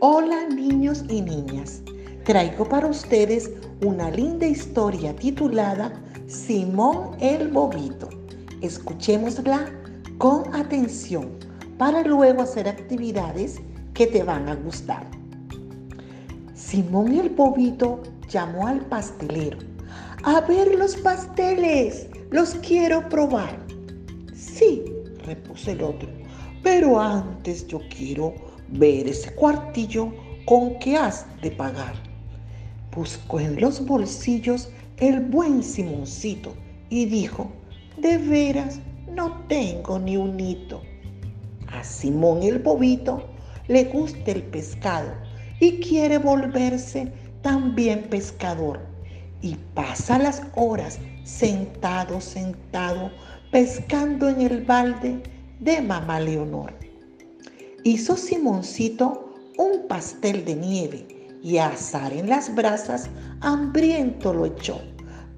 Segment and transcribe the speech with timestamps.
[0.00, 1.82] Hola niños y niñas,
[2.24, 3.50] traigo para ustedes
[3.84, 5.92] una linda historia titulada
[6.28, 8.08] Simón el Bobito.
[8.60, 9.68] Escuchémosla
[10.18, 11.30] con atención
[11.78, 13.60] para luego hacer actividades
[13.92, 15.04] que te van a gustar.
[16.54, 19.58] Simón el Bobito llamó al pastelero.
[20.22, 23.58] A ver los pasteles, los quiero probar.
[24.32, 24.84] Sí,
[25.24, 26.08] repuso el otro,
[26.62, 30.12] pero antes yo quiero ver ese cuartillo
[30.44, 31.94] con que has de pagar.
[32.94, 36.54] Buscó en los bolsillos el buen Simoncito
[36.90, 37.50] y dijo,
[37.98, 38.80] de veras
[39.14, 40.82] no tengo ni un hito.
[41.72, 43.28] A Simón el bobito
[43.68, 45.12] le gusta el pescado
[45.60, 48.80] y quiere volverse también pescador.
[49.42, 53.10] Y pasa las horas sentado, sentado,
[53.52, 55.22] pescando en el balde
[55.60, 56.77] de mamá Leonor.
[57.90, 61.06] Hizo Simoncito un pastel de nieve
[61.42, 63.08] y a asar en las brasas
[63.40, 64.78] hambriento lo echó.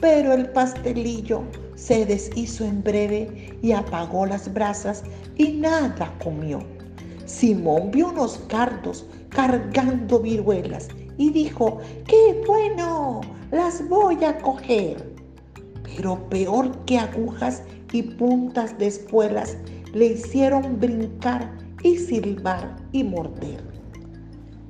[0.00, 1.42] Pero el pastelillo
[1.74, 5.02] se deshizo en breve y apagó las brasas
[5.36, 6.60] y nada comió.
[7.26, 13.20] Simón vio unos cardos cargando viruelas y dijo, ¡qué bueno!
[13.50, 15.12] Las voy a coger.
[15.84, 19.58] Pero peor que agujas y puntas de espuelas
[19.92, 23.62] le hicieron brincar y silbar y morder.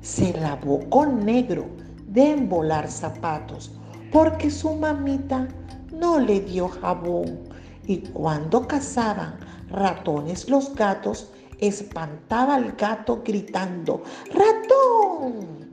[0.01, 1.65] Se lavó con negro
[2.07, 3.71] de embolar zapatos
[4.11, 5.47] porque su mamita
[5.93, 7.39] no le dio jabón
[7.85, 9.37] y cuando cazaban
[9.69, 14.01] ratones los gatos, espantaba al gato gritando,
[14.33, 15.67] ¡ratón!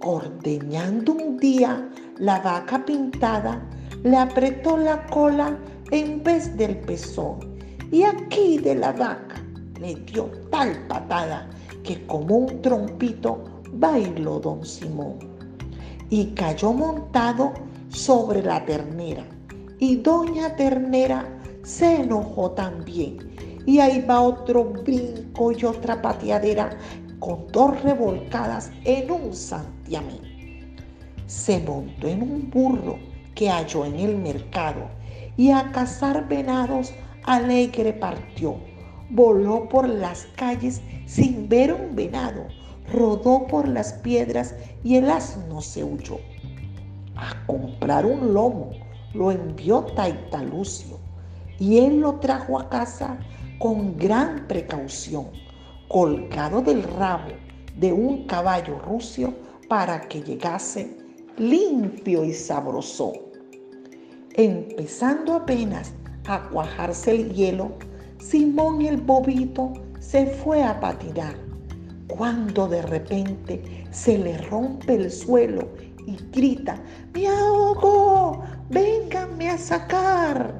[0.00, 3.60] Ordeñando un día la vaca pintada,
[4.02, 5.56] le apretó la cola
[5.90, 7.40] en vez del pezón
[7.90, 9.41] y aquí de la vaca
[9.82, 11.50] dio tal patada
[11.82, 15.18] que como un trompito bailó don Simón
[16.10, 17.52] y cayó montado
[17.88, 19.24] sobre la ternera.
[19.78, 21.26] Y doña ternera
[21.62, 23.18] se enojó también.
[23.66, 26.76] Y ahí va otro brinco y otra pateadera
[27.18, 30.76] con dos revolcadas en un santiamén.
[31.26, 32.98] Se montó en un burro
[33.34, 34.90] que halló en el mercado
[35.36, 36.92] y a cazar venados
[37.24, 38.56] alegre partió
[39.12, 42.46] voló por las calles sin ver un venado,
[42.90, 46.18] rodó por las piedras y el asno se huyó.
[47.16, 48.70] A comprar un lomo
[49.12, 50.98] lo envió Taitalucio
[51.58, 53.18] y él lo trajo a casa
[53.58, 55.26] con gran precaución,
[55.88, 57.30] colgado del rabo
[57.76, 59.34] de un caballo rucio
[59.68, 60.96] para que llegase
[61.36, 63.12] limpio y sabroso.
[64.34, 65.92] Empezando apenas
[66.26, 67.72] a cuajarse el hielo,
[68.22, 71.34] Simón el bobito se fue a patinar,
[72.06, 75.68] cuando de repente se le rompe el suelo
[76.06, 76.80] y grita,
[77.12, 78.40] ¡Me ahogo!
[78.70, 80.54] ¡Vénganme a sacar!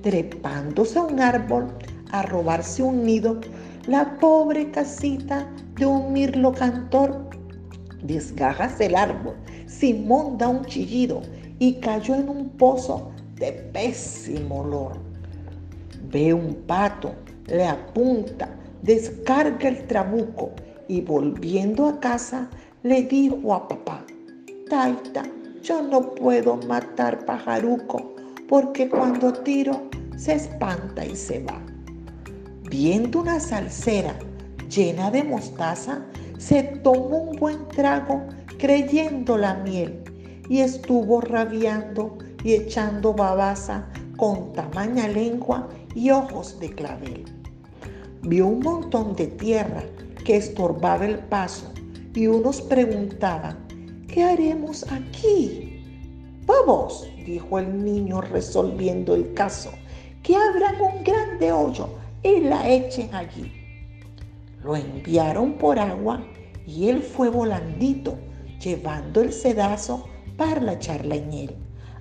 [0.00, 1.68] Trepándose a un árbol
[2.10, 3.38] a robarse un nido,
[3.86, 7.28] la pobre casita de un mirlo cantor
[8.02, 9.36] desgajas el árbol,
[9.66, 11.20] Simón da un chillido
[11.58, 15.11] y cayó en un pozo de pésimo olor
[16.10, 17.14] Ve un pato,
[17.46, 18.48] le apunta,
[18.82, 20.50] descarga el trabuco
[20.88, 22.48] y volviendo a casa
[22.82, 24.04] le dijo a papá,
[24.68, 25.22] Taita,
[25.62, 28.14] yo no puedo matar pajaruco
[28.48, 31.60] porque cuando tiro se espanta y se va.
[32.68, 34.14] Viendo una salsera
[34.68, 36.02] llena de mostaza,
[36.38, 38.22] se tomó un buen trago
[38.58, 40.02] creyendo la miel
[40.48, 43.86] y estuvo rabiando y echando babaza
[44.16, 47.24] con tamaña lengua y ojos de clavel.
[48.22, 49.82] Vio un montón de tierra
[50.24, 51.72] que estorbaba el paso
[52.14, 53.58] y unos preguntaban,
[54.08, 55.82] ¿qué haremos aquí?
[56.46, 59.72] Vamos, dijo el niño resolviendo el caso,
[60.22, 61.88] que abran un grande hoyo
[62.22, 63.50] y la echen allí.
[64.62, 66.24] Lo enviaron por agua
[66.66, 68.16] y él fue volandito,
[68.60, 70.06] llevando el sedazo
[70.36, 71.56] para echarla en él.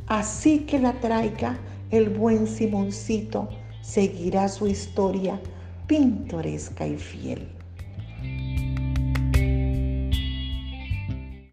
[0.07, 1.57] Así que la traiga
[1.89, 3.49] el buen Simoncito
[3.81, 5.41] seguirá su historia
[5.87, 7.60] pintoresca y fiel.